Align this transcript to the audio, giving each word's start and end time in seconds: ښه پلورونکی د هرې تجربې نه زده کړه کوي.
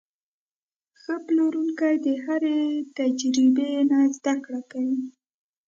ښه 1.01 1.13
پلورونکی 1.25 1.95
د 2.05 2.07
هرې 2.23 2.59
تجربې 2.97 3.71
نه 3.91 3.99
زده 4.15 4.33
کړه 4.45 4.61
کوي. 4.71 4.99